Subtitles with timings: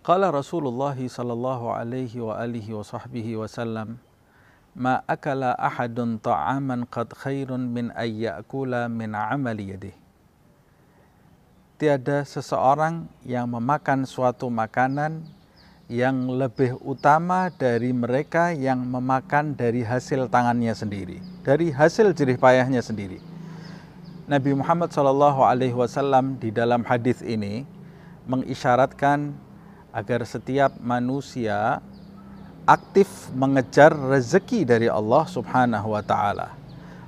[0.00, 4.00] Qala Rasulullah sallallahu alaihi wa alihi wa sahbihi wasallam
[4.72, 9.92] ma akala ahadun ta'aman qad khairun min ayyakula min amali yadih.
[11.76, 15.20] Tiada seseorang yang memakan suatu makanan
[15.92, 22.80] yang lebih utama dari mereka yang memakan dari hasil tangannya sendiri, dari hasil jerih payahnya
[22.80, 23.20] sendiri.
[24.24, 27.68] Nabi Muhammad Wasallam di dalam hadis ini
[28.24, 29.49] mengisyaratkan
[29.90, 31.82] agar setiap manusia
[32.66, 36.54] aktif mengejar rezeki dari Allah Subhanahu wa taala.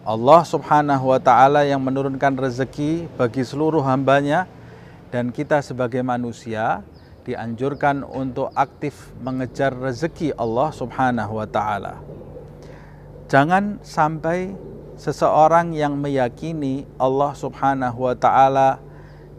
[0.02, 4.50] Allah Subhanahu wa taala yang menurunkan rezeki bagi seluruh hambanya
[5.14, 6.82] dan kita sebagai manusia
[7.23, 12.02] dianjurkan untuk aktif mengejar rezeki Allah Subhanahu wa taala.
[13.30, 14.51] Jangan sampai
[14.98, 18.82] seseorang yang meyakini Allah Subhanahu wa taala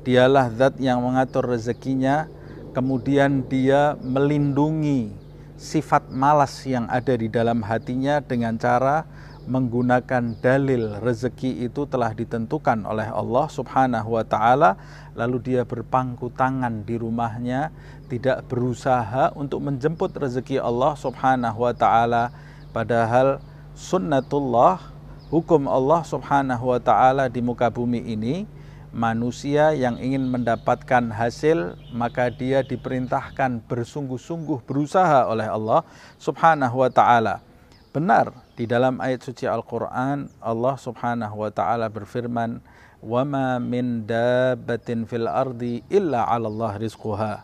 [0.07, 2.31] dialah zat yang mengatur rezekinya
[2.73, 5.13] kemudian dia melindungi
[5.55, 9.05] sifat malas yang ada di dalam hatinya dengan cara
[9.43, 14.79] menggunakan dalil rezeki itu telah ditentukan oleh Allah Subhanahu wa taala.
[15.13, 17.69] Lalu dia berpangku tangan di rumahnya
[18.07, 22.31] tidak berusaha untuk menjemput rezeki Allah Subhanahu wa taala.
[22.71, 23.43] Padahal
[23.75, 24.79] sunnatullah
[25.27, 28.47] hukum Allah Subhanahu wa taala di muka bumi ini
[28.93, 35.81] manusia yang ingin mendapatkan hasil maka dia diperintahkan bersungguh-sungguh berusaha oleh Allah
[36.21, 37.41] Subhanahu wa taala.
[37.89, 42.61] Benar di dalam ayat suci Al-Qur'an Allah Subhanahu wa taala berfirman,
[43.01, 43.25] "Wa
[43.57, 47.41] min dabbatin fil ardi illa 'ala Allah rizquha."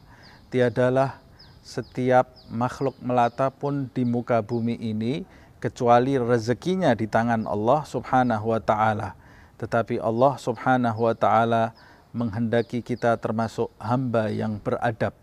[0.53, 1.17] Tiadalah
[1.65, 5.25] setiap makhluk melata pun di muka bumi ini
[5.57, 9.17] kecuali rezekinya di tangan Allah Subhanahu wa taala
[9.59, 11.75] tetapi Allah Subhanahu wa taala
[12.15, 15.13] menghendaki kita termasuk hamba yang beradab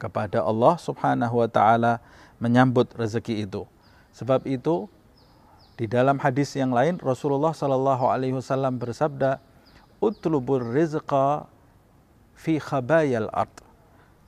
[0.00, 2.00] kepada Allah Subhanahu wa taala
[2.40, 3.68] menyambut rezeki itu.
[4.16, 4.88] Sebab itu
[5.76, 9.42] di dalam hadis yang lain Rasulullah sallallahu alaihi wasallam bersabda,
[10.00, 11.50] "Utlubur rizqa
[12.38, 13.52] fi khabayal ard."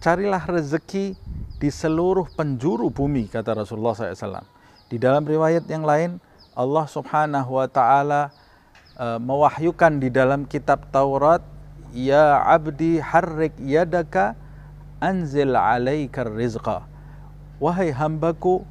[0.02, 1.14] Carilah rezeki
[1.62, 4.42] di seluruh penjuru bumi kata Rasulullah SAW.
[4.90, 6.18] Di dalam riwayat yang lain
[6.52, 8.34] Allah Subhanahu wa taala
[8.96, 11.44] uh, mewahyukan di dalam kitab Taurat
[11.92, 14.34] ya abdi harrik yadaka
[15.00, 16.84] anzil alaikar rizqa.
[17.62, 18.66] Wahai hambaku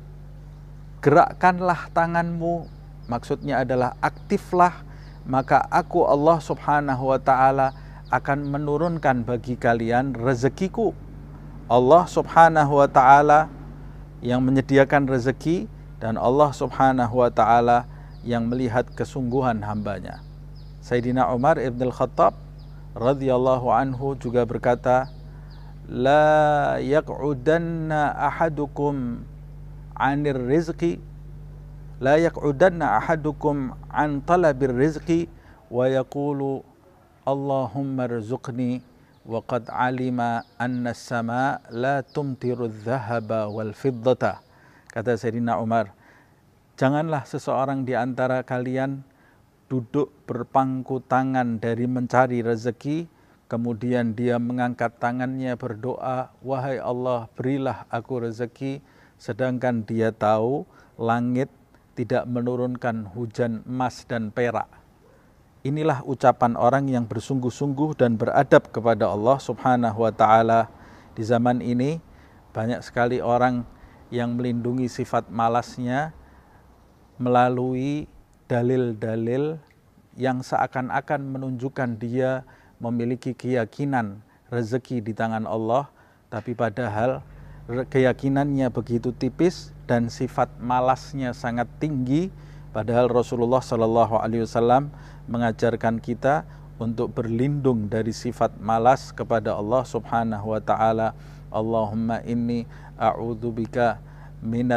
[1.00, 2.68] gerakkanlah tanganmu
[3.08, 4.84] maksudnya adalah aktiflah
[5.26, 7.74] maka aku Allah Subhanahu wa taala
[8.12, 10.92] akan menurunkan bagi kalian rezekiku.
[11.72, 13.48] Allah Subhanahu wa taala
[14.20, 15.72] yang menyediakan rezeki
[16.02, 17.88] dan Allah Subhanahu wa taala
[18.22, 20.22] yang melihat kesungguhan hambanya.
[20.82, 22.38] Sayyidina Umar ibn al-Khattab
[22.98, 25.10] radhiyallahu anhu juga berkata,
[25.90, 29.26] La yaq'udanna ahadukum
[29.98, 31.02] anir rizqi
[32.02, 35.30] La yaq'udanna ahadukum an talabir rizqi
[35.70, 36.66] wa yaqulu
[37.22, 38.82] Allahumma rzuqni
[39.22, 42.02] wa qad alima anna sama la
[43.78, 44.42] fiddata
[44.90, 45.94] kata Sayyidina Umar
[46.82, 49.06] Janganlah seseorang di antara kalian
[49.70, 53.06] duduk berpangku tangan dari mencari rezeki,
[53.46, 58.82] kemudian dia mengangkat tangannya berdoa, "Wahai Allah, berilah aku rezeki,"
[59.22, 60.66] sedangkan dia tahu
[60.98, 61.54] langit
[61.94, 64.66] tidak menurunkan hujan emas dan perak.
[65.62, 70.66] Inilah ucapan orang yang bersungguh-sungguh dan beradab kepada Allah Subhanahu wa taala.
[71.14, 72.02] Di zaman ini
[72.58, 73.70] banyak sekali orang
[74.10, 76.18] yang melindungi sifat malasnya
[77.22, 78.10] melalui
[78.50, 79.62] dalil-dalil
[80.18, 82.44] yang seakan-akan menunjukkan dia
[82.82, 84.20] memiliki keyakinan
[84.52, 85.88] rezeki di tangan Allah,
[86.28, 87.24] tapi padahal
[87.70, 92.34] keyakinannya begitu tipis dan sifat malasnya sangat tinggi.
[92.72, 94.92] Padahal Rasulullah Shallallahu Alaihi Wasallam
[95.28, 96.48] mengajarkan kita
[96.80, 101.08] untuk berlindung dari sifat malas kepada Allah Subhanahu Wa Taala.
[101.52, 102.64] Allahumma inni
[102.96, 104.00] a'udzubika
[104.40, 104.70] minal